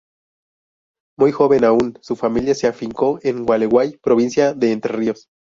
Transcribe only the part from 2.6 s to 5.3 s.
afincó en Gualeguay, provincia de Entre Ríos.